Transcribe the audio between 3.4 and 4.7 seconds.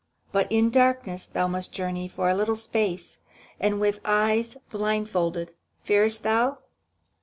and with eyes